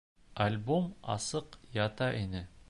[0.45, 2.47] Альбом асыҡ ята ине.